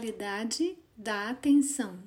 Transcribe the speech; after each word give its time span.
sacralidade 0.00 0.78
da 0.96 1.28
atenção. 1.28 1.98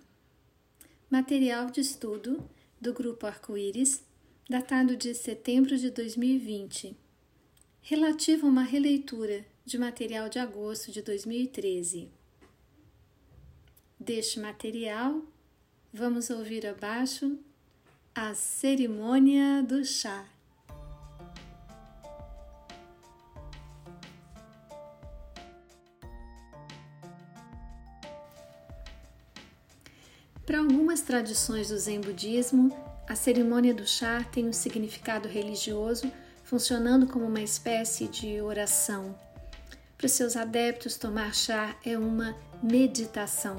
Material 1.11 1.69
de 1.69 1.81
estudo 1.81 2.43
do 2.81 2.91
Grupo 2.91 3.27
Arco-Íris, 3.27 4.03
datado 4.49 4.97
de 4.97 5.13
setembro 5.13 5.77
de 5.77 5.91
2020, 5.91 6.97
relativo 7.81 8.47
a 8.47 8.49
uma 8.49 8.63
releitura 8.63 9.45
de 9.63 9.77
material 9.77 10.27
de 10.27 10.39
agosto 10.39 10.91
de 10.91 11.03
2013. 11.03 12.09
Deste 13.99 14.39
material, 14.39 15.21
vamos 15.93 16.31
ouvir 16.31 16.65
abaixo 16.65 17.37
a 18.15 18.34
cerimônia 18.34 19.62
do 19.62 19.85
chá. 19.85 20.32
Algumas 30.93 31.02
tradições 31.07 31.70
do 31.70 31.77
Zen 31.79 32.02
budismo, 32.02 32.71
a 33.09 33.15
cerimônia 33.15 33.73
do 33.73 33.84
chá 33.84 34.23
tem 34.31 34.47
um 34.47 34.53
significado 34.53 35.27
religioso, 35.27 36.11
funcionando 36.43 37.07
como 37.07 37.25
uma 37.25 37.41
espécie 37.41 38.07
de 38.07 38.39
oração. 38.39 39.15
Para 39.98 40.07
seus 40.07 40.37
adeptos, 40.37 40.95
tomar 40.95 41.34
chá 41.34 41.75
é 41.84 41.98
uma 41.98 42.35
meditação. 42.61 43.57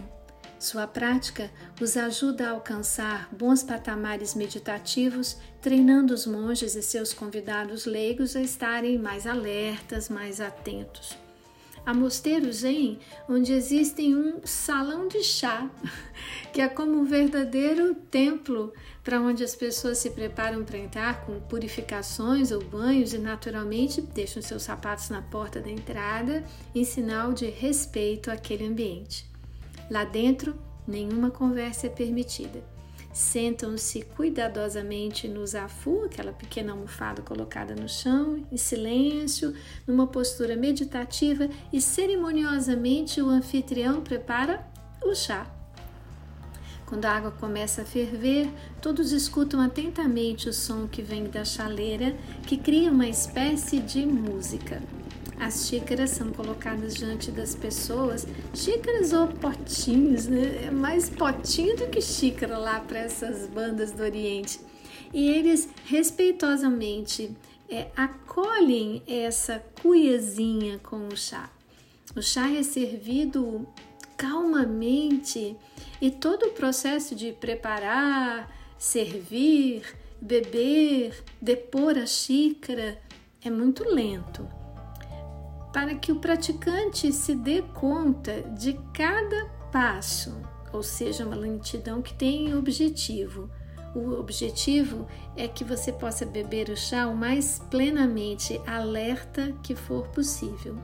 Sua 0.61 0.86
prática 0.86 1.50
os 1.81 1.97
ajuda 1.97 2.47
a 2.47 2.50
alcançar 2.53 3.28
bons 3.33 3.64
patamares 3.64 4.37
meditativos, 4.37 5.37
treinando 5.61 6.14
os 6.14 6.27
monges 6.27 6.77
e 6.77 6.83
seus 6.83 7.12
convidados 7.12 7.84
leigos 7.84 8.37
a 8.37 8.42
estarem 8.42 8.97
mais 8.97 9.27
alertas, 9.27 10.09
mais 10.09 10.41
atentos 10.41 11.23
a 11.85 11.93
Mosteiro 11.93 12.53
Zen, 12.53 12.99
onde 13.29 13.53
existem 13.53 14.17
um 14.17 14.41
salão 14.45 15.09
de 15.09 15.23
chá, 15.23 15.71
que 16.53 16.61
é 16.61 16.69
como 16.69 16.99
um 16.99 17.05
verdadeiro 17.05 17.95
templo 18.11 18.73
para 19.03 19.21
onde 19.21 19.45
as 19.45 19.55
pessoas 19.55 19.99
se 19.99 20.11
preparam 20.11 20.65
para 20.65 20.79
entrar 20.79 21.25
com 21.27 21.39
purificações 21.41 22.51
ou 22.51 22.62
banhos 22.65 23.12
e 23.12 23.19
naturalmente 23.19 24.01
deixam 24.01 24.43
seus 24.43 24.62
sapatos 24.62 25.11
na 25.11 25.21
porta 25.21 25.61
da 25.61 25.71
entrada 25.71 26.45
em 26.75 26.85
sinal 26.85 27.33
de 27.33 27.47
respeito 27.47 28.31
àquele 28.31 28.67
ambiente. 28.67 29.27
Lá 29.91 30.05
dentro, 30.05 30.55
nenhuma 30.87 31.31
conversa 31.31 31.87
é 31.87 31.91
permitida 31.91 32.73
sentam-se 33.15 34.03
cuidadosamente 34.17 35.29
no 35.29 35.47
zafu, 35.47 36.03
aquela 36.05 36.33
pequena 36.33 36.73
almofada 36.73 37.23
colocada 37.23 37.73
no 37.73 37.89
chão, 37.89 38.45
em 38.51 38.56
silêncio, 38.56 39.55
numa 39.87 40.09
postura 40.09 40.56
meditativa 40.56 41.48
e 41.73 41.81
cerimoniosamente 41.81 43.23
o 43.23 43.29
anfitrião 43.29 44.01
prepara 44.01 44.67
o 45.01 45.15
chá. 45.15 45.47
Quando 46.84 47.05
a 47.05 47.12
água 47.12 47.31
começa 47.31 47.83
a 47.83 47.84
ferver, 47.84 48.51
todos 48.83 49.12
escutam 49.12 49.61
atentamente 49.61 50.49
o 50.49 50.53
som 50.53 50.89
que 50.89 51.01
vem 51.01 51.25
da 51.25 51.45
chaleira, 51.45 52.17
que 52.47 52.56
cria 52.56 52.91
uma 52.91 53.06
espécie 53.06 53.78
de 53.78 54.05
música. 54.05 54.83
As 55.39 55.67
xícaras 55.69 56.11
são 56.11 56.33
colocadas 56.33 56.95
diante 56.95 57.31
das 57.31 57.55
pessoas, 57.55 58.27
xícaras 58.55 59.13
ou 59.13 59.27
potinhos, 59.29 60.27
né? 60.27 60.67
É 60.67 60.71
mais 60.71 61.11
potinho 61.11 61.77
do 61.77 61.89
que 61.89 62.01
xícara 62.01 62.57
lá 62.57 62.81
para 62.81 63.01
essas 63.01 63.49
bandas 63.49 63.91
do 63.93 64.03
Oriente. 64.03 64.61
E 65.12 65.28
eles 65.28 65.69
respeitosamente 65.87 67.37
é, 67.69 67.89
acolhem 67.97 69.03
essa 69.06 69.62
cuiazinha 69.83 70.78
com 70.78 71.09
o 71.09 71.17
chá. 71.17 71.50
O 72.17 72.23
chá 72.23 72.50
é 72.50 72.62
servido 72.62 73.67
calmamente 74.17 75.56
e 76.00 76.11
todo 76.11 76.47
o 76.47 76.53
processo 76.53 77.15
de 77.15 77.33
preparar, 77.33 78.50
servir, 78.78 79.83
beber, 80.21 81.23
depor 81.41 81.99
a 81.99 82.06
xícara 82.06 83.00
é 83.44 83.50
muito 83.50 83.84
lento 83.84 84.63
para 85.75 85.97
que 85.97 86.12
o 86.12 86.21
praticante 86.21 87.12
se 87.12 87.35
dê 87.35 87.61
conta 87.61 88.43
de 88.43 88.75
cada 88.93 89.47
passo, 89.73 90.41
ou 90.73 90.85
seja, 90.85 91.27
uma 91.27 91.35
lentidão 91.35 92.01
que 92.01 92.15
tem 92.15 92.55
objetivo. 92.55 93.51
O 93.93 94.12
objetivo 94.12 95.09
é 95.37 95.49
que 95.49 95.65
você 95.65 95.93
possa 95.93 96.25
beber 96.25 96.69
o 96.69 96.77
chá 96.77 97.09
o 97.09 97.17
mais 97.17 97.59
plenamente 97.71 98.61
alerta 98.65 99.53
que 99.65 99.75
for 99.75 100.07
possível. 100.09 100.77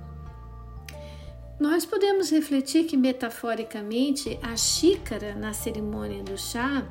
Nós 1.60 1.86
podemos 1.86 2.30
refletir 2.30 2.84
que, 2.86 2.96
metaforicamente, 2.96 4.40
a 4.42 4.56
xícara 4.56 5.36
na 5.36 5.52
cerimônia 5.52 6.24
do 6.24 6.36
chá 6.36 6.84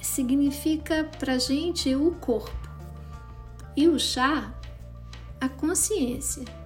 significa 0.00 1.10
para 1.18 1.38
gente 1.38 1.92
o 1.92 2.12
corpo 2.12 2.70
e 3.76 3.88
o 3.88 3.98
chá 3.98 4.54
a 5.40 5.48
consciência. 5.48 6.59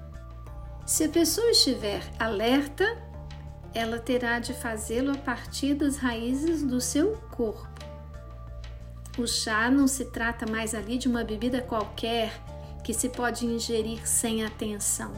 Se 0.87 1.05
a 1.05 1.09
pessoa 1.09 1.51
estiver 1.51 2.03
alerta, 2.19 2.85
ela 3.73 3.99
terá 3.99 4.39
de 4.39 4.53
fazê-lo 4.53 5.13
a 5.13 5.17
partir 5.17 5.75
das 5.75 5.97
raízes 5.97 6.63
do 6.63 6.79
seu 6.79 7.17
corpo. 7.31 7.67
O 9.17 9.27
chá 9.27 9.71
não 9.71 9.87
se 9.87 10.05
trata 10.07 10.45
mais 10.45 10.75
ali 10.75 10.99
de 10.99 11.09
uma 11.09 11.25
bebida 11.25 11.63
qualquer 11.63 12.39
que 12.83 12.93
se 12.93 13.09
pode 13.09 13.47
ingerir 13.47 14.07
sem 14.07 14.45
atenção. 14.45 15.13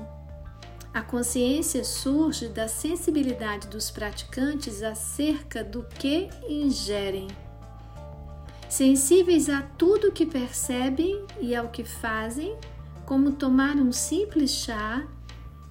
A 0.95 1.03
consciência 1.03 1.83
surge 1.83 2.49
da 2.49 2.69
sensibilidade 2.69 3.67
dos 3.67 3.91
praticantes 3.91 4.85
acerca 4.85 5.65
do 5.65 5.83
que 5.83 6.31
ingerem. 6.49 7.27
Sensíveis 8.69 9.49
a 9.49 9.63
tudo 9.63 10.13
que 10.13 10.25
percebem 10.25 11.25
e 11.41 11.57
ao 11.57 11.69
que 11.69 11.85
fazem, 11.85 12.57
como 13.05 13.33
tomar 13.33 13.77
um 13.77 13.93
simples 13.93 14.51
chá 14.53 15.07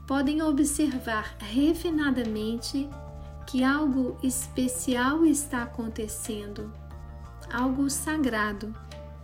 podem 0.08 0.42
observar 0.42 1.36
refinadamente 1.40 2.90
que 3.48 3.64
algo 3.64 4.18
especial 4.24 5.26
está 5.26 5.64
acontecendo, 5.64 6.72
algo 7.52 7.90
sagrado, 7.90 8.74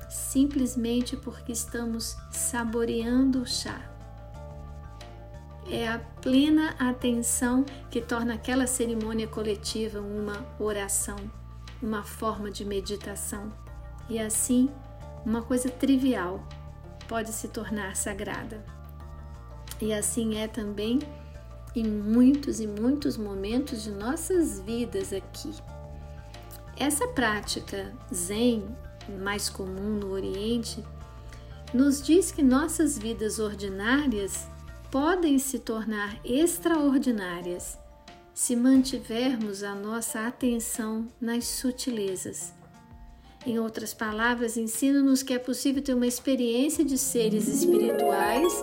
simplesmente 0.09 1.15
porque 1.15 1.51
estamos 1.51 2.17
saboreando 2.31 3.41
o 3.41 3.47
chá. 3.47 3.81
É 5.69 5.87
a 5.87 5.99
plena 5.99 6.75
atenção 6.77 7.63
que 7.89 8.01
torna 8.01 8.33
aquela 8.33 8.67
cerimônia 8.67 9.27
coletiva 9.27 9.99
uma 9.99 10.45
oração, 10.59 11.17
uma 11.81 12.03
forma 12.03 12.51
de 12.51 12.65
meditação. 12.65 13.53
E 14.09 14.19
assim, 14.19 14.69
uma 15.25 15.41
coisa 15.41 15.69
trivial 15.69 16.45
pode 17.07 17.31
se 17.31 17.47
tornar 17.47 17.95
sagrada. 17.95 18.80
E 19.81 19.93
assim 19.93 20.37
é 20.37 20.47
também 20.47 20.99
em 21.75 21.85
muitos 21.85 22.59
e 22.59 22.67
muitos 22.67 23.17
momentos 23.17 23.83
de 23.83 23.91
nossas 23.91 24.59
vidas 24.59 25.11
aqui. 25.11 25.51
Essa 26.77 27.07
prática 27.07 27.91
Zen, 28.13 28.65
mais 29.21 29.49
comum 29.49 29.99
no 29.99 30.11
Oriente, 30.11 30.83
nos 31.73 32.01
diz 32.01 32.31
que 32.31 32.43
nossas 32.43 32.97
vidas 32.97 33.39
ordinárias 33.39 34.47
podem 34.91 35.39
se 35.39 35.59
tornar 35.59 36.19
extraordinárias 36.25 37.79
se 38.33 38.55
mantivermos 38.55 39.63
a 39.63 39.75
nossa 39.75 40.27
atenção 40.27 41.07
nas 41.19 41.45
sutilezas. 41.45 42.53
Em 43.45 43.59
outras 43.59 43.93
palavras, 43.93 44.57
ensina-nos 44.57 45.23
que 45.23 45.33
é 45.33 45.39
possível 45.39 45.81
ter 45.81 45.93
uma 45.93 46.07
experiência 46.07 46.83
de 46.83 46.97
seres 46.97 47.47
espirituais 47.47 48.53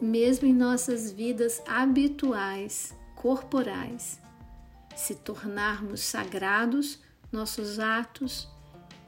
mesmo 0.00 0.46
em 0.46 0.54
nossas 0.54 1.10
vidas 1.10 1.62
habituais, 1.66 2.94
corporais. 3.14 4.20
Se 4.94 5.14
tornarmos 5.14 6.00
sagrados, 6.00 6.98
nossos 7.30 7.78
atos 7.78 8.48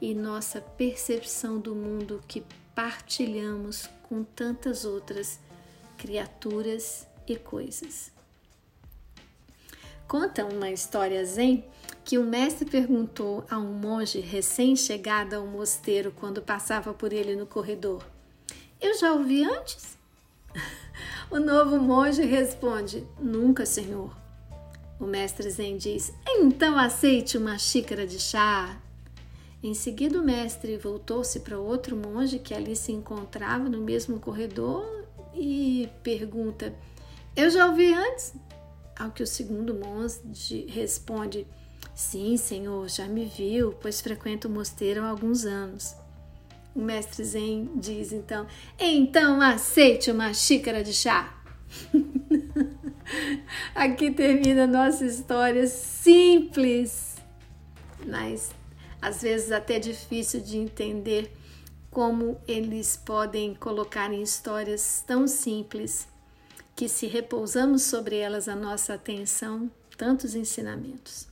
e 0.01 0.13
nossa 0.13 0.59
percepção 0.61 1.59
do 1.59 1.73
mundo 1.73 2.21
que 2.27 2.43
partilhamos 2.75 3.89
com 4.03 4.23
tantas 4.23 4.85
outras 4.85 5.39
criaturas 5.97 7.07
e 7.27 7.35
coisas. 7.35 8.11
Conta 10.07 10.45
uma 10.45 10.69
história 10.71 11.25
zen 11.25 11.65
que 12.05 12.17
o 12.17 12.23
mestre 12.23 12.69
perguntou 12.69 13.43
a 13.49 13.57
um 13.57 13.73
monge 13.73 14.21
recém-chegado 14.21 15.35
ao 15.35 15.45
mosteiro 15.45 16.13
quando 16.13 16.41
passava 16.41 16.93
por 16.93 17.11
ele 17.11 17.35
no 17.35 17.45
corredor: 17.45 18.05
Eu 18.79 18.97
já 18.97 19.11
ouvi 19.11 19.43
antes? 19.43 19.96
O 21.29 21.39
novo 21.39 21.77
monge 21.77 22.23
responde: 22.23 23.05
Nunca, 23.19 23.65
senhor. 23.65 24.15
O 24.99 25.05
mestre 25.05 25.49
Zen 25.49 25.77
diz: 25.77 26.13
Então 26.25 26.79
aceite 26.79 27.37
uma 27.37 27.57
xícara 27.57 28.07
de 28.07 28.17
chá. 28.17 28.77
Em 29.61 29.73
seguida, 29.73 30.19
o 30.19 30.23
mestre 30.23 30.77
voltou-se 30.77 31.41
para 31.41 31.59
outro 31.59 31.97
monge 31.97 32.39
que 32.39 32.53
ali 32.53 32.75
se 32.75 32.93
encontrava 32.93 33.67
no 33.67 33.81
mesmo 33.81 34.19
corredor 34.19 35.05
e 35.33 35.89
pergunta: 36.01 36.73
Eu 37.35 37.49
já 37.49 37.67
ouvi 37.67 37.93
antes? 37.93 38.33
Ao 38.97 39.11
que 39.11 39.21
o 39.21 39.27
segundo 39.27 39.73
monge 39.73 40.65
responde: 40.69 41.45
Sim, 41.93 42.37
senhor, 42.37 42.87
já 42.87 43.05
me 43.05 43.25
viu, 43.25 43.73
pois 43.73 43.99
frequento 43.99 44.47
o 44.47 44.51
mosteiro 44.51 45.03
há 45.03 45.09
alguns 45.09 45.43
anos. 45.43 45.93
O 46.77 46.81
mestre 46.81 47.23
Zen 47.25 47.71
diz 47.73 48.13
então: 48.13 48.45
Então 48.79 49.41
aceite 49.41 50.11
uma 50.11 50.31
xícara 50.31 50.83
de 50.83 50.93
chá. 50.93 51.35
Aqui 53.73 54.11
termina 54.11 54.67
nossa 54.67 55.03
história 55.03 55.65
simples, 55.65 57.15
mas 58.05 58.51
às 59.01 59.23
vezes 59.23 59.51
até 59.51 59.79
difícil 59.79 60.39
de 60.39 60.55
entender 60.57 61.31
como 61.89 62.39
eles 62.47 62.95
podem 62.95 63.55
colocar 63.55 64.13
em 64.13 64.21
histórias 64.21 65.03
tão 65.07 65.27
simples 65.27 66.07
que, 66.75 66.87
se 66.87 67.07
repousamos 67.07 67.81
sobre 67.81 68.17
elas 68.17 68.47
a 68.47 68.55
nossa 68.55 68.93
atenção, 68.93 69.71
tantos 69.97 70.35
ensinamentos. 70.35 71.27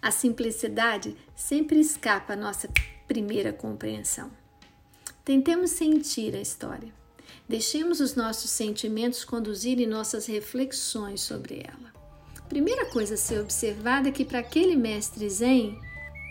A 0.00 0.12
simplicidade 0.12 1.16
sempre 1.34 1.80
escapa 1.80 2.34
à 2.34 2.36
nossa 2.36 2.68
primeira 3.06 3.52
compreensão. 3.52 4.30
Tentemos 5.24 5.70
sentir 5.70 6.34
a 6.34 6.40
história. 6.40 6.92
Deixemos 7.48 8.00
os 8.00 8.14
nossos 8.14 8.50
sentimentos 8.50 9.24
conduzirem 9.24 9.86
nossas 9.86 10.26
reflexões 10.26 11.20
sobre 11.20 11.64
ela. 11.66 11.92
Primeira 12.48 12.86
coisa 12.86 13.14
a 13.14 13.16
ser 13.16 13.40
observada 13.40 14.08
é 14.08 14.12
que 14.12 14.24
para 14.24 14.40
aquele 14.40 14.76
mestre 14.76 15.28
Zen, 15.28 15.78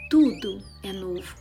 tudo 0.10 0.62
é 0.84 0.92
novo. 0.92 1.36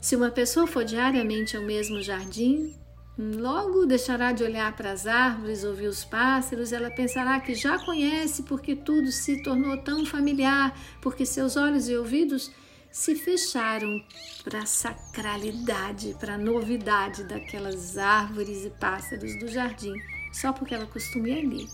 Se 0.00 0.16
uma 0.16 0.30
pessoa 0.30 0.66
for 0.66 0.84
diariamente 0.84 1.56
ao 1.56 1.62
mesmo 1.62 2.02
jardim, 2.02 2.74
logo 3.16 3.86
deixará 3.86 4.32
de 4.32 4.42
olhar 4.42 4.76
para 4.76 4.92
as 4.92 5.06
árvores, 5.06 5.64
ouvir 5.64 5.86
os 5.86 6.04
pássaros, 6.04 6.72
ela 6.72 6.90
pensará 6.90 7.40
que 7.40 7.54
já 7.54 7.78
conhece 7.78 8.42
porque 8.42 8.76
tudo 8.76 9.10
se 9.10 9.42
tornou 9.42 9.78
tão 9.78 10.04
familiar, 10.04 10.78
porque 11.00 11.24
seus 11.24 11.56
olhos 11.56 11.88
e 11.88 11.96
ouvidos 11.96 12.50
se 12.94 13.16
fecharam 13.16 14.00
para 14.44 14.60
a 14.60 14.66
sacralidade, 14.66 16.16
para 16.20 16.34
a 16.34 16.38
novidade 16.38 17.24
daquelas 17.24 17.98
árvores 17.98 18.64
e 18.64 18.70
pássaros 18.70 19.36
do 19.40 19.48
jardim, 19.48 19.92
só 20.32 20.52
porque 20.52 20.76
ela 20.76 20.86
costuma 20.86 21.28
ir 21.28 21.38
ali. 21.40 21.68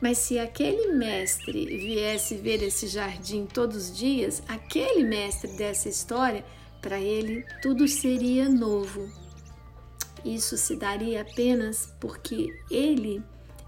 Mas 0.00 0.18
se 0.18 0.38
aquele 0.38 0.92
mestre 0.92 1.66
viesse 1.66 2.36
ver 2.36 2.62
esse 2.62 2.86
jardim 2.86 3.44
todos 3.44 3.90
os 3.90 3.96
dias, 3.96 4.40
aquele 4.46 5.02
mestre 5.02 5.50
dessa 5.56 5.88
história, 5.88 6.44
para 6.80 7.00
ele 7.00 7.44
tudo 7.60 7.88
seria 7.88 8.48
novo. 8.48 9.10
Isso 10.24 10.56
se 10.56 10.76
daria 10.76 11.22
apenas 11.22 11.92
porque 11.98 12.56
ele 12.70 13.20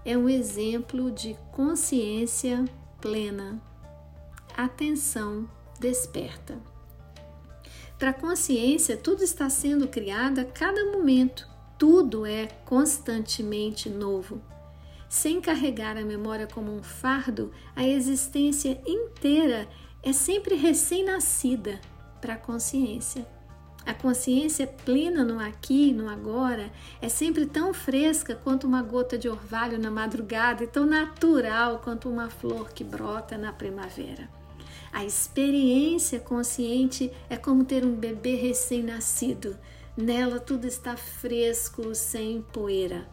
é 0.05 0.17
um 0.17 0.29
exemplo 0.29 1.11
de 1.11 1.37
consciência 1.51 2.63
plena, 3.01 3.61
atenção 4.55 5.45
desperta. 5.83 6.57
Para 7.99 8.11
a 8.11 8.13
consciência, 8.13 8.95
tudo 8.95 9.21
está 9.21 9.49
sendo 9.49 9.85
criado 9.85 10.39
a 10.39 10.45
cada 10.45 10.85
momento, 10.85 11.45
tudo 11.77 12.25
é 12.25 12.47
constantemente 12.63 13.89
novo. 13.89 14.41
Sem 15.09 15.41
carregar 15.41 15.97
a 15.97 16.05
memória 16.05 16.47
como 16.47 16.73
um 16.73 16.81
fardo, 16.81 17.51
a 17.75 17.85
existência 17.85 18.81
inteira 18.87 19.67
é 20.01 20.13
sempre 20.13 20.55
recém-nascida 20.55 21.81
para 22.21 22.35
a 22.35 22.37
consciência. 22.37 23.27
A 23.85 23.93
consciência 23.93 24.65
plena 24.65 25.25
no 25.25 25.37
aqui 25.41 25.91
no 25.91 26.07
agora 26.09 26.71
é 27.01 27.09
sempre 27.09 27.45
tão 27.45 27.73
fresca 27.73 28.33
quanto 28.33 28.65
uma 28.65 28.81
gota 28.81 29.17
de 29.17 29.27
orvalho 29.27 29.77
na 29.77 29.91
madrugada 29.91 30.63
e 30.63 30.67
tão 30.67 30.85
natural 30.85 31.79
quanto 31.79 32.09
uma 32.09 32.29
flor 32.29 32.71
que 32.71 32.85
brota 32.85 33.37
na 33.37 33.51
primavera. 33.51 34.42
A 34.93 35.03
experiência 35.03 36.19
consciente 36.19 37.11
é 37.27 37.35
como 37.35 37.65
ter 37.65 37.83
um 37.83 37.95
bebê 37.95 38.35
recém-nascido. 38.35 39.57
Nela 39.97 40.39
tudo 40.39 40.67
está 40.67 40.95
fresco, 40.95 41.95
sem 41.95 42.43
poeira. 42.43 43.09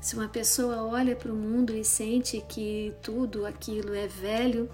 Se 0.00 0.16
uma 0.16 0.26
pessoa 0.26 0.82
olha 0.82 1.14
para 1.14 1.30
o 1.30 1.36
mundo 1.36 1.76
e 1.76 1.84
sente 1.84 2.42
que 2.48 2.94
tudo 3.02 3.44
aquilo 3.44 3.94
é 3.94 4.06
velho, 4.06 4.70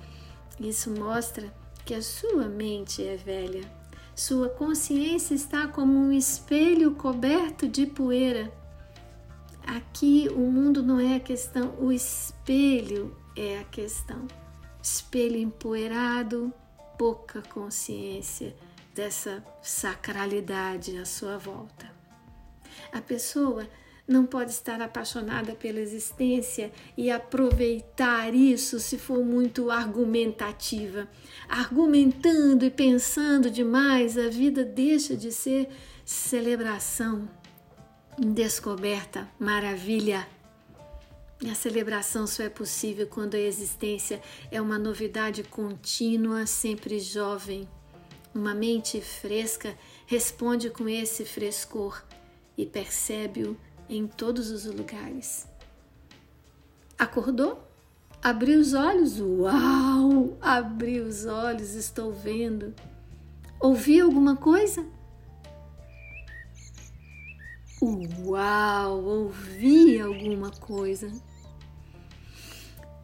isso 0.61 0.91
mostra 0.93 1.53
que 1.85 1.93
a 1.93 2.01
sua 2.01 2.47
mente 2.47 3.03
é 3.03 3.17
velha. 3.17 3.69
Sua 4.15 4.49
consciência 4.49 5.35
está 5.35 5.67
como 5.67 5.99
um 5.99 6.13
espelho 6.13 6.95
coberto 6.95 7.67
de 7.67 7.85
poeira. 7.85 8.53
Aqui 9.67 10.29
o 10.33 10.53
mundo 10.53 10.85
não 10.85 11.01
é 11.01 11.17
a 11.17 11.21
questão, 11.21 11.75
o 11.81 11.91
espelho 11.91 13.15
é 13.35 13.59
a 13.59 13.65
questão 13.65 14.29
espelho 14.87 15.37
empoeirado, 15.37 16.53
pouca 16.97 17.43
consciência 17.43 18.55
dessa 18.95 19.45
sacralidade 19.61 20.97
à 20.97 21.05
sua 21.05 21.37
volta. 21.37 21.91
A 22.93 23.01
pessoa 23.01 23.69
não 24.07 24.25
pode 24.25 24.53
estar 24.53 24.81
apaixonada 24.81 25.57
pela 25.57 25.81
existência 25.81 26.71
e 26.97 27.11
aproveitar 27.11 28.33
isso 28.33 28.79
se 28.79 28.97
for 28.97 29.25
muito 29.25 29.73
argumentativa. 29.73 31.09
Argumentando 31.49 32.65
e 32.65 32.71
pensando 32.71 33.51
demais, 33.51 34.17
a 34.17 34.29
vida 34.29 34.65
deixa 34.65 35.17
de 35.17 35.33
ser 35.33 35.69
celebração, 36.05 37.29
descoberta, 38.17 39.29
maravilha. 39.37 40.36
A 41.45 41.55
celebração 41.55 42.27
só 42.27 42.43
é 42.45 42.49
possível 42.49 43.07
quando 43.07 43.35
a 43.35 43.39
existência 43.39 44.23
é 44.51 44.61
uma 44.61 44.79
novidade 44.79 45.43
contínua, 45.43 46.47
sempre 46.47 46.99
jovem. 46.99 47.69
Uma 48.35 48.55
mente 48.55 49.01
fresca 49.03 49.77
responde 50.07 50.71
com 50.71 50.89
esse 50.89 51.27
frescor 51.27 52.03
e 52.57 52.65
percebe-o 52.65 53.57
em 53.89 54.07
todos 54.07 54.51
os 54.51 54.65
lugares. 54.65 55.47
Acordou? 56.99 57.63
Abriu 58.23 58.59
os 58.59 58.73
olhos? 58.73 59.21
Uau! 59.21 60.39
Abri 60.41 61.01
os 61.01 61.27
olhos, 61.27 61.75
estou 61.75 62.13
vendo. 62.13 62.75
Ouvi 63.61 64.01
alguma 64.01 64.37
coisa? 64.37 64.87
Uau, 67.83 69.05
ouvi 69.05 70.01
alguma 70.01 70.51
coisa. 70.51 71.13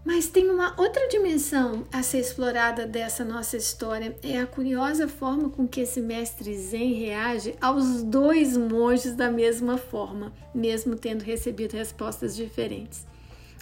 Mas 0.04 0.26
tem 0.26 0.50
uma 0.50 0.74
outra 0.80 1.08
dimensão 1.08 1.84
a 1.92 2.02
ser 2.02 2.18
explorada 2.18 2.86
dessa 2.86 3.24
nossa 3.24 3.56
história. 3.56 4.16
É 4.22 4.40
a 4.40 4.46
curiosa 4.46 5.06
forma 5.06 5.48
com 5.48 5.66
que 5.66 5.80
esse 5.80 6.00
mestre 6.00 6.58
Zen 6.58 6.94
reage 6.94 7.54
aos 7.60 8.02
dois 8.02 8.56
monges 8.56 9.14
da 9.14 9.30
mesma 9.30 9.78
forma, 9.78 10.32
mesmo 10.52 10.96
tendo 10.96 11.22
recebido 11.22 11.74
respostas 11.74 12.34
diferentes. 12.34 13.06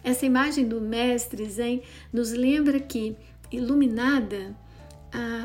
Essa 0.03 0.25
imagem 0.25 0.67
do 0.67 0.81
mestre 0.81 1.45
Zen 1.45 1.83
nos 2.11 2.33
lembra 2.33 2.81
que, 2.81 3.15
iluminada, 3.53 4.57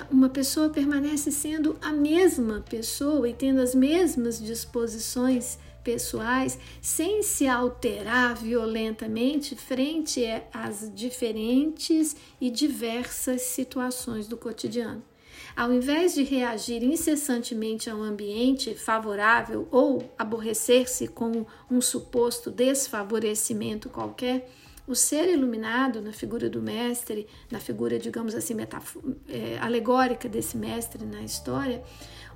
uma 0.09 0.29
pessoa 0.29 0.69
permanece 0.69 1.29
sendo 1.29 1.75
a 1.81 1.91
mesma 1.91 2.63
pessoa 2.69 3.27
e 3.27 3.33
tendo 3.33 3.59
as 3.59 3.75
mesmas 3.75 4.39
disposições 4.39 5.59
pessoais 5.85 6.57
sem 6.81 7.21
se 7.21 7.47
alterar 7.47 8.35
violentamente 8.35 9.55
frente 9.55 10.25
às 10.51 10.91
diferentes 10.93 12.15
e 12.41 12.49
diversas 12.49 13.43
situações 13.43 14.27
do 14.27 14.35
cotidiano. 14.35 15.03
Ao 15.55 15.71
invés 15.71 16.15
de 16.15 16.23
reagir 16.23 16.83
incessantemente 16.83 17.89
a 17.89 17.95
um 17.95 18.01
ambiente 18.01 18.73
favorável 18.73 19.67
ou 19.71 20.11
aborrecer-se 20.17 21.07
com 21.07 21.45
um 21.69 21.79
suposto 21.79 22.49
desfavorecimento 22.49 23.87
qualquer, 23.87 24.49
o 24.87 24.95
ser 24.95 25.31
iluminado, 25.31 26.01
na 26.01 26.11
figura 26.11 26.49
do 26.49 26.61
mestre, 26.61 27.27
na 27.49 27.59
figura, 27.59 27.97
digamos 27.97 28.35
assim, 28.35 28.55
é, 29.27 29.57
alegórica 29.59 30.27
desse 30.27 30.57
mestre 30.57 31.05
na 31.05 31.21
história, 31.21 31.83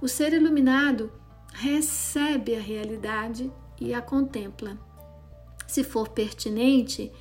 o 0.01 0.08
ser 0.08 0.34
iluminado 0.34 1.12
recebe 1.60 2.56
a 2.56 2.62
realidade 2.62 3.51
e 3.80 3.94
a 3.94 4.01
contempla. 4.01 4.78
Se 5.68 5.84
for 5.84 6.08
pertinente, 6.08 7.12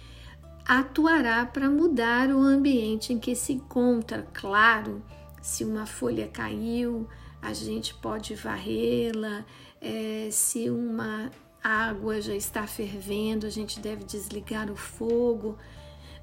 atuará 0.64 1.45
para 1.45 1.68
mudar 1.68 2.30
o 2.30 2.38
ambiente 2.38 3.12
em 3.12 3.18
que 3.18 3.35
se 3.35 3.54
encontra. 3.54 4.28
Claro, 4.33 5.02
se 5.42 5.64
uma 5.64 5.87
folha 5.87 6.28
caiu, 6.28 7.09
a 7.42 7.52
gente 7.52 7.95
pode 7.95 8.37
varrê-la, 8.37 9.45
é, 9.80 10.28
se 10.30 10.71
uma 10.71 11.30
água 11.62 12.21
já 12.21 12.35
está 12.35 12.64
fervendo, 12.64 13.45
a 13.45 13.50
gente 13.50 13.80
deve 13.80 14.04
desligar 14.04 14.71
o 14.71 14.76
fogo. 14.76 15.59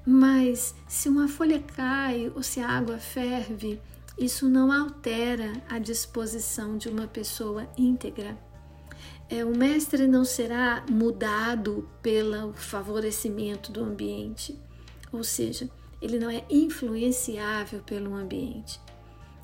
Mas 0.06 0.74
se 0.88 1.08
uma 1.08 1.28
folha 1.28 1.60
cai 1.60 2.32
ou 2.34 2.42
se 2.42 2.60
a 2.60 2.68
água 2.68 2.96
ferve, 2.96 3.78
isso 4.18 4.48
não 4.48 4.72
altera 4.72 5.52
a 5.68 5.78
disposição 5.78 6.78
de 6.78 6.88
uma 6.88 7.06
pessoa 7.06 7.68
íntegra. 7.76 8.36
É, 9.28 9.44
o 9.44 9.54
mestre 9.54 10.06
não 10.06 10.24
será 10.24 10.84
mudado 10.90 11.88
pelo 12.00 12.52
favorecimento 12.54 13.70
do 13.72 13.82
ambiente. 13.82 14.58
ou 15.12 15.22
seja, 15.22 15.68
ele 16.00 16.18
não 16.18 16.28
é 16.30 16.44
influenciável 16.50 17.80
pelo 17.80 18.14
ambiente. 18.14 18.80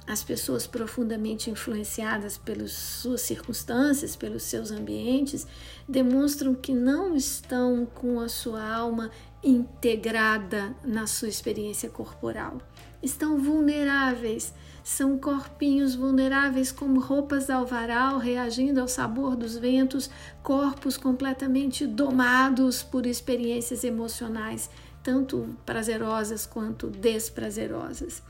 As 0.07 0.23
pessoas 0.23 0.67
profundamente 0.67 1.49
influenciadas 1.49 2.37
pelas 2.37 2.73
suas 2.73 3.21
circunstâncias, 3.21 4.17
pelos 4.17 4.43
seus 4.43 4.71
ambientes, 4.71 5.47
demonstram 5.89 6.55
que 6.55 6.73
não 6.73 7.15
estão 7.15 7.87
com 7.87 8.21
a 8.21 8.29
sua 8.29 8.63
alma 8.69 9.11
integrada 9.43 10.75
na 10.85 11.07
sua 11.07 11.29
experiência 11.29 11.89
corporal. 11.89 12.59
Estão 13.03 13.39
vulneráveis, 13.39 14.55
são 14.85 15.19
corpinhos 15.19 15.95
vulneráveis 15.95 16.71
como 16.71 17.01
roupas 17.01 17.51
alvaral 17.51 18.19
reagindo 18.19 18.81
ao 18.81 18.89
sabor 18.89 19.37
dos 19.37 19.57
ventos, 19.57 20.11
corpos 20.43 20.97
completamente 20.97 21.87
domados 21.87 22.83
por 22.83 23.07
experiências 23.07 23.85
emocionais, 23.85 24.71
tanto 25.03 25.57
prazerosas 25.65 26.47
quanto 26.47 26.89
desprazerosas. 26.89 28.23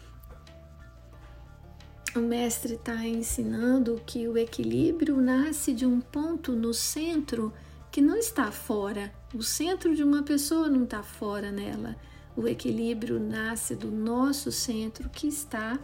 O 2.14 2.20
mestre 2.20 2.74
está 2.74 3.06
ensinando 3.06 4.00
que 4.04 4.28
o 4.28 4.36
equilíbrio 4.36 5.16
nasce 5.16 5.72
de 5.72 5.86
um 5.86 5.98
ponto 5.98 6.52
no 6.52 6.74
centro 6.74 7.50
que 7.90 8.02
não 8.02 8.16
está 8.16 8.52
fora. 8.52 9.10
O 9.34 9.42
centro 9.42 9.94
de 9.94 10.04
uma 10.04 10.22
pessoa 10.22 10.68
não 10.68 10.84
está 10.84 11.02
fora 11.02 11.50
nela. 11.50 11.96
O 12.36 12.48
equilíbrio 12.48 13.20
nasce 13.20 13.76
do 13.76 13.90
nosso 13.90 14.50
centro 14.50 15.08
que 15.10 15.26
está 15.26 15.78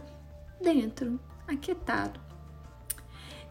dentro, 0.61 1.19
aquietado. 1.47 2.19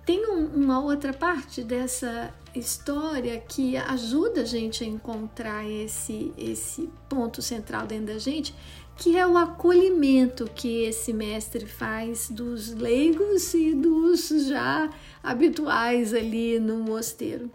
Tem 0.05 0.27
um, 0.27 0.47
uma 0.47 0.81
outra 0.81 1.13
parte 1.13 1.63
dessa 1.63 2.33
história 2.55 3.39
que 3.39 3.77
ajuda 3.77 4.41
a 4.41 4.45
gente 4.45 4.83
a 4.83 4.87
encontrar 4.87 5.69
esse, 5.69 6.33
esse 6.37 6.89
ponto 7.09 7.43
central 7.43 7.87
dentro 7.87 8.07
da 8.07 8.19
gente, 8.19 8.55
que 8.97 9.17
é 9.17 9.27
o 9.27 9.37
acolhimento 9.37 10.51
que 10.55 10.83
esse 10.83 11.13
mestre 11.13 11.67
faz 11.67 12.31
dos 12.31 12.73
leigos 12.73 13.55
e 13.55 13.75
dos 13.75 14.29
já 14.49 14.91
habituais 15.23 16.13
ali 16.13 16.59
no 16.59 16.79
mosteiro. 16.79 17.51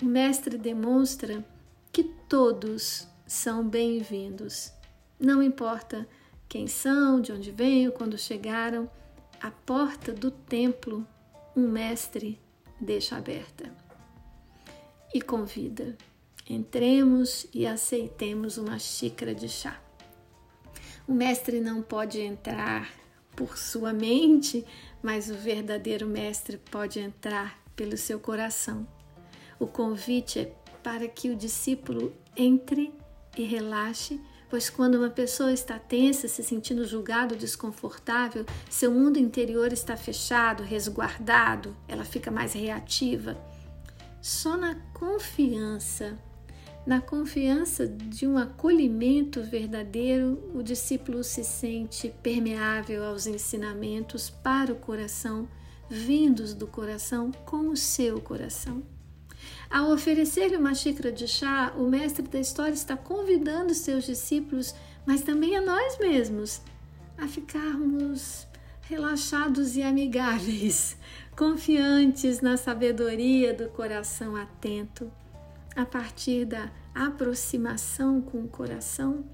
O 0.00 0.04
mestre 0.04 0.56
demonstra 0.56 1.44
que 1.90 2.04
todos 2.04 3.08
são 3.28 3.68
bem-vindos. 3.68 4.72
Não 5.20 5.42
importa 5.42 6.08
quem 6.48 6.66
são, 6.66 7.20
de 7.20 7.30
onde 7.30 7.50
veio, 7.50 7.92
quando 7.92 8.16
chegaram, 8.16 8.90
a 9.38 9.50
porta 9.50 10.14
do 10.14 10.30
templo 10.30 11.06
um 11.54 11.68
mestre 11.68 12.40
deixa 12.80 13.18
aberta 13.18 13.70
e 15.12 15.20
convida. 15.20 15.94
Entremos 16.48 17.46
e 17.52 17.66
aceitemos 17.66 18.56
uma 18.56 18.78
xícara 18.78 19.34
de 19.34 19.46
chá. 19.46 19.78
O 21.06 21.12
mestre 21.12 21.60
não 21.60 21.82
pode 21.82 22.22
entrar 22.22 22.90
por 23.36 23.58
sua 23.58 23.92
mente, 23.92 24.64
mas 25.02 25.28
o 25.28 25.34
verdadeiro 25.34 26.06
mestre 26.06 26.56
pode 26.56 26.98
entrar 26.98 27.62
pelo 27.76 27.98
seu 27.98 28.18
coração. 28.18 28.88
O 29.60 29.66
convite 29.66 30.38
é 30.38 30.54
para 30.82 31.06
que 31.06 31.28
o 31.28 31.36
discípulo 31.36 32.14
entre 32.34 32.90
e 33.42 33.44
relaxe, 33.44 34.20
pois 34.48 34.70
quando 34.70 34.96
uma 34.96 35.10
pessoa 35.10 35.52
está 35.52 35.78
tensa, 35.78 36.28
se 36.28 36.42
sentindo 36.42 36.84
julgado, 36.84 37.36
desconfortável, 37.36 38.44
seu 38.68 38.90
mundo 38.90 39.18
interior 39.18 39.72
está 39.72 39.96
fechado, 39.96 40.62
resguardado, 40.62 41.76
ela 41.86 42.04
fica 42.04 42.30
mais 42.30 42.52
reativa. 42.52 43.36
Só 44.20 44.56
na 44.56 44.74
confiança 44.92 46.18
na 46.88 47.02
confiança 47.02 47.86
de 47.86 48.26
um 48.26 48.38
acolhimento 48.38 49.42
verdadeiro, 49.42 50.50
o 50.54 50.62
discípulo 50.62 51.22
se 51.22 51.44
sente 51.44 52.08
permeável 52.22 53.04
aos 53.04 53.26
ensinamentos 53.26 54.30
para 54.30 54.72
o 54.72 54.76
coração, 54.76 55.46
vindos 55.90 56.54
do 56.54 56.66
coração 56.66 57.30
com 57.44 57.68
o 57.68 57.76
seu 57.76 58.18
coração. 58.22 58.82
Ao 59.70 59.92
oferecer-lhe 59.92 60.56
uma 60.56 60.74
xícara 60.74 61.12
de 61.12 61.28
chá, 61.28 61.72
o 61.76 61.88
mestre 61.88 62.26
da 62.26 62.40
história 62.40 62.72
está 62.72 62.96
convidando 62.96 63.74
seus 63.74 64.04
discípulos, 64.04 64.74
mas 65.06 65.22
também 65.22 65.56
a 65.56 65.60
nós 65.60 65.98
mesmos, 65.98 66.62
a 67.16 67.26
ficarmos 67.28 68.46
relaxados 68.82 69.76
e 69.76 69.82
amigáveis, 69.82 70.96
confiantes 71.36 72.40
na 72.40 72.56
sabedoria 72.56 73.52
do 73.52 73.68
coração 73.68 74.34
atento. 74.34 75.10
A 75.76 75.84
partir 75.84 76.44
da 76.44 76.70
aproximação 76.94 78.20
com 78.20 78.42
o 78.42 78.48
coração, 78.48 79.24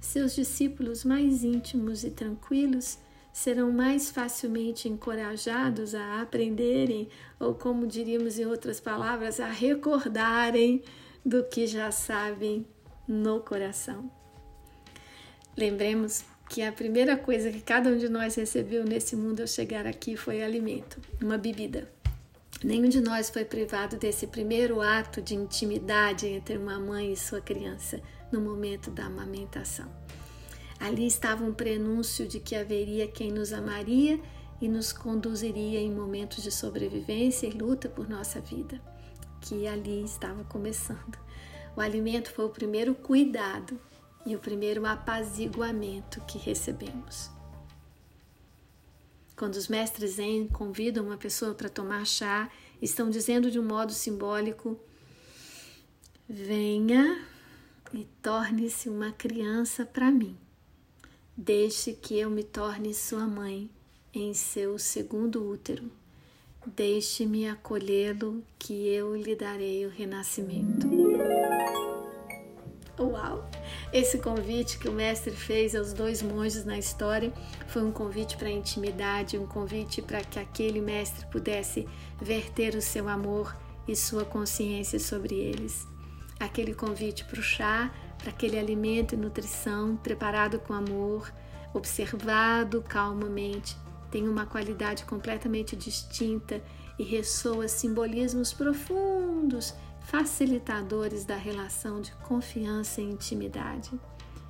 seus 0.00 0.34
discípulos 0.34 1.04
mais 1.04 1.42
íntimos 1.42 2.04
e 2.04 2.10
tranquilos 2.10 2.98
serão 3.38 3.70
mais 3.70 4.10
facilmente 4.10 4.88
encorajados 4.88 5.94
a 5.94 6.20
aprenderem, 6.20 7.08
ou 7.38 7.54
como 7.54 7.86
diríamos 7.86 8.36
em 8.36 8.44
outras 8.44 8.80
palavras, 8.80 9.38
a 9.38 9.46
recordarem 9.48 10.82
do 11.24 11.44
que 11.44 11.64
já 11.64 11.92
sabem 11.92 12.66
no 13.06 13.38
coração. 13.38 14.10
Lembremos 15.56 16.24
que 16.48 16.62
a 16.62 16.72
primeira 16.72 17.16
coisa 17.16 17.52
que 17.52 17.60
cada 17.60 17.90
um 17.90 17.96
de 17.96 18.08
nós 18.08 18.34
recebeu 18.34 18.84
nesse 18.84 19.14
mundo 19.14 19.42
ao 19.42 19.46
chegar 19.46 19.86
aqui 19.86 20.16
foi 20.16 20.42
alimento, 20.42 21.00
uma 21.22 21.38
bebida. 21.38 21.88
Nenhum 22.64 22.88
de 22.88 23.00
nós 23.00 23.30
foi 23.30 23.44
privado 23.44 23.96
desse 23.96 24.26
primeiro 24.26 24.80
ato 24.80 25.22
de 25.22 25.36
intimidade 25.36 26.26
entre 26.26 26.58
uma 26.58 26.80
mãe 26.80 27.12
e 27.12 27.16
sua 27.16 27.40
criança 27.40 28.00
no 28.32 28.40
momento 28.40 28.90
da 28.90 29.04
amamentação. 29.04 30.07
Ali 30.78 31.06
estava 31.06 31.44
um 31.44 31.52
prenúncio 31.52 32.26
de 32.26 32.38
que 32.38 32.54
haveria 32.54 33.08
quem 33.08 33.32
nos 33.32 33.52
amaria 33.52 34.20
e 34.60 34.68
nos 34.68 34.92
conduziria 34.92 35.80
em 35.80 35.92
momentos 35.92 36.42
de 36.42 36.50
sobrevivência 36.50 37.46
e 37.46 37.50
luta 37.50 37.88
por 37.88 38.08
nossa 38.08 38.40
vida, 38.40 38.80
que 39.40 39.66
ali 39.66 40.04
estava 40.04 40.44
começando. 40.44 41.18
O 41.76 41.80
alimento 41.80 42.32
foi 42.32 42.44
o 42.44 42.50
primeiro 42.50 42.94
cuidado 42.94 43.78
e 44.24 44.34
o 44.34 44.38
primeiro 44.38 44.84
apaziguamento 44.84 46.20
que 46.22 46.38
recebemos. 46.38 47.30
Quando 49.36 49.54
os 49.54 49.68
mestres 49.68 50.14
Zen 50.14 50.48
convidam 50.48 51.06
uma 51.06 51.16
pessoa 51.16 51.54
para 51.54 51.68
tomar 51.68 52.04
chá, 52.04 52.50
estão 52.82 53.08
dizendo 53.08 53.50
de 53.50 53.60
um 53.60 53.64
modo 53.64 53.92
simbólico: 53.92 54.78
venha 56.28 57.24
e 57.94 58.04
torne-se 58.20 58.88
uma 58.88 59.12
criança 59.12 59.86
para 59.86 60.10
mim. 60.10 60.36
Deixe 61.40 61.92
que 61.92 62.18
eu 62.18 62.28
me 62.28 62.42
torne 62.42 62.92
sua 62.92 63.24
mãe 63.24 63.70
em 64.12 64.34
seu 64.34 64.76
segundo 64.76 65.48
útero. 65.48 65.88
Deixe-me 66.66 67.48
acolhê-lo, 67.48 68.42
que 68.58 68.88
eu 68.88 69.14
lhe 69.14 69.36
darei 69.36 69.86
o 69.86 69.88
renascimento. 69.88 70.88
Uau! 72.98 73.48
Esse 73.92 74.18
convite 74.18 74.80
que 74.80 74.88
o 74.88 74.92
mestre 74.92 75.30
fez 75.30 75.76
aos 75.76 75.92
dois 75.92 76.22
monges 76.22 76.64
na 76.64 76.76
história 76.76 77.32
foi 77.68 77.84
um 77.84 77.92
convite 77.92 78.36
para 78.36 78.48
a 78.48 78.50
intimidade, 78.50 79.38
um 79.38 79.46
convite 79.46 80.02
para 80.02 80.24
que 80.24 80.40
aquele 80.40 80.80
mestre 80.80 81.24
pudesse 81.26 81.88
verter 82.20 82.74
o 82.74 82.82
seu 82.82 83.08
amor 83.08 83.56
e 83.86 83.94
sua 83.94 84.24
consciência 84.24 84.98
sobre 84.98 85.36
eles. 85.36 85.86
Aquele 86.40 86.74
convite 86.74 87.24
para 87.24 87.38
o 87.38 87.42
chá, 87.42 87.92
para 88.18 88.30
aquele 88.30 88.58
alimento 88.58 89.14
e 89.14 89.18
nutrição 89.18 89.96
preparado 89.96 90.58
com 90.58 90.74
amor, 90.74 91.32
observado 91.72 92.82
calmamente, 92.82 93.76
tem 94.10 94.28
uma 94.28 94.46
qualidade 94.46 95.04
completamente 95.04 95.76
distinta 95.76 96.62
e 96.98 97.02
ressoa 97.02 97.68
simbolismos 97.68 98.52
profundos 98.52 99.74
facilitadores 100.00 101.26
da 101.26 101.36
relação 101.36 102.00
de 102.00 102.12
confiança 102.26 103.00
e 103.00 103.04
intimidade. 103.04 103.90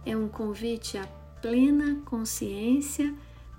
É 0.06 0.16
um 0.16 0.28
convite 0.28 0.96
à 0.96 1.04
plena 1.42 2.00
consciência 2.04 3.12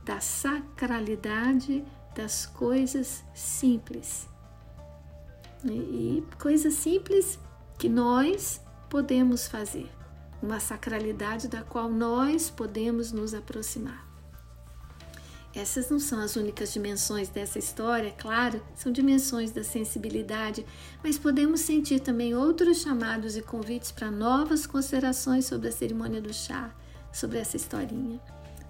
da 0.05 0.21
sacralidade 0.21 1.83
das 2.15 2.45
coisas 2.45 3.23
simples. 3.33 4.27
E, 5.65 6.23
coisas 6.41 6.73
simples 6.75 7.37
que 7.77 7.89
nós 7.89 8.61
podemos 8.89 9.47
fazer, 9.47 9.89
uma 10.41 10.59
sacralidade 10.59 11.47
da 11.47 11.61
qual 11.61 11.89
nós 11.89 12.49
podemos 12.49 13.11
nos 13.11 13.33
aproximar. 13.33 14.07
Essas 15.53 15.89
não 15.89 15.99
são 15.99 16.19
as 16.19 16.35
únicas 16.35 16.71
dimensões 16.71 17.27
dessa 17.29 17.57
história, 17.57 18.13
claro, 18.17 18.61
são 18.75 18.91
dimensões 18.91 19.51
da 19.51 19.63
sensibilidade, 19.63 20.65
mas 21.03 21.17
podemos 21.17 21.61
sentir 21.61 21.99
também 21.99 22.35
outros 22.35 22.81
chamados 22.81 23.35
e 23.35 23.41
convites 23.41 23.91
para 23.91 24.11
novas 24.11 24.67
considerações 24.67 25.45
sobre 25.45 25.69
a 25.69 25.71
cerimônia 25.71 26.21
do 26.21 26.31
chá, 26.31 26.71
sobre 27.11 27.39
essa 27.39 27.57
historinha. 27.57 28.21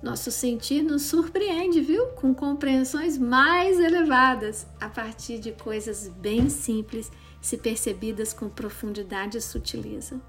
Nosso 0.01 0.31
sentir 0.31 0.81
nos 0.81 1.01
surpreende, 1.03 1.81
viu? 1.81 2.07
Com 2.07 2.33
compreensões 2.33 3.17
mais 3.17 3.77
elevadas 3.77 4.65
a 4.79 4.87
partir 4.87 5.39
de 5.39 5.51
coisas 5.51 6.07
bem 6.07 6.49
simples, 6.49 7.11
se 7.41 7.57
percebidas 7.57 8.31
com 8.31 8.47
profundidade 8.47 9.37
e 9.37 9.41
sutileza. 9.41 10.19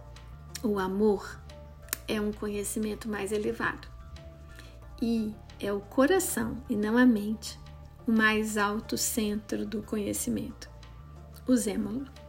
O 0.63 0.79
amor 0.79 1.41
é 2.07 2.21
um 2.21 2.33
conhecimento 2.33 3.09
mais 3.09 3.33
elevado. 3.33 3.89
E 5.01 5.35
é 5.59 5.73
o 5.73 5.81
coração 5.81 6.59
e 6.69 6.77
não 6.77 6.99
a 6.99 7.07
mente 7.07 7.59
o 8.07 8.13
mais 8.13 8.59
alto 8.59 8.99
centro 8.99 9.65
do 9.65 9.83
conhecimento. 9.83 10.69
Usemos-lo. 11.47 12.20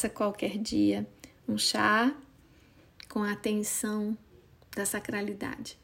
Faça 0.00 0.08
qualquer 0.08 0.56
dia 0.56 1.06
um 1.46 1.58
chá 1.58 2.16
com 3.06 3.22
a 3.22 3.32
atenção 3.32 4.16
da 4.74 4.86
sacralidade. 4.86 5.78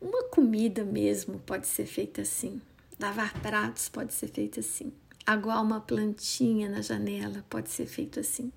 Uma 0.00 0.22
comida 0.28 0.84
mesmo 0.84 1.40
pode 1.40 1.66
ser 1.66 1.86
feita 1.86 2.22
assim. 2.22 2.62
Lavar 3.00 3.32
pratos 3.40 3.88
pode 3.88 4.14
ser 4.14 4.28
feito 4.28 4.60
assim. 4.60 4.92
Aguar 5.26 5.60
uma 5.60 5.80
plantinha 5.80 6.68
na 6.68 6.82
janela 6.82 7.44
pode 7.50 7.68
ser 7.68 7.86
feito 7.86 8.20
assim. 8.20 8.52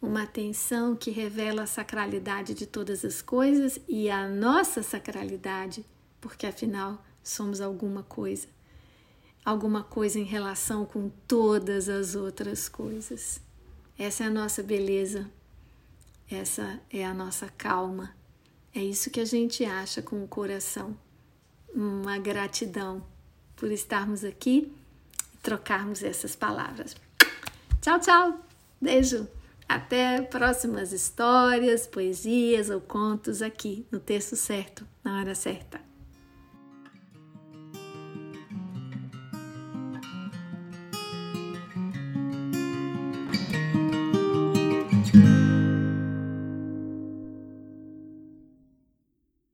Uma 0.00 0.22
atenção 0.22 0.96
que 0.96 1.10
revela 1.10 1.64
a 1.64 1.66
sacralidade 1.66 2.54
de 2.54 2.64
todas 2.64 3.04
as 3.04 3.20
coisas 3.20 3.78
e 3.86 4.08
a 4.08 4.26
nossa 4.26 4.82
sacralidade, 4.82 5.84
porque 6.22 6.46
afinal 6.46 7.04
somos 7.22 7.60
alguma 7.60 8.02
coisa. 8.02 8.48
Alguma 9.44 9.82
coisa 9.82 10.18
em 10.18 10.24
relação 10.24 10.84
com 10.84 11.10
todas 11.26 11.88
as 11.88 12.14
outras 12.14 12.68
coisas. 12.68 13.40
Essa 13.98 14.24
é 14.24 14.26
a 14.26 14.30
nossa 14.30 14.62
beleza 14.62 15.30
essa 16.30 16.78
é 16.92 17.04
a 17.04 17.12
nossa 17.12 17.48
calma. 17.58 18.14
É 18.72 18.78
isso 18.78 19.10
que 19.10 19.18
a 19.18 19.24
gente 19.24 19.64
acha 19.64 20.00
com 20.00 20.22
o 20.22 20.28
coração. 20.28 20.96
Uma 21.74 22.18
gratidão 22.18 23.04
por 23.56 23.72
estarmos 23.72 24.24
aqui 24.24 24.72
e 25.34 25.36
trocarmos 25.38 26.04
essas 26.04 26.36
palavras. 26.36 26.94
Tchau, 27.80 27.98
tchau. 27.98 28.40
Beijo. 28.80 29.26
Até 29.68 30.22
próximas 30.22 30.92
histórias, 30.92 31.86
poesias 31.86 32.70
ou 32.70 32.80
contos 32.80 33.42
aqui 33.42 33.84
no 33.90 33.98
texto 33.98 34.36
certo, 34.36 34.86
na 35.02 35.18
hora 35.18 35.34
certa. 35.34 35.89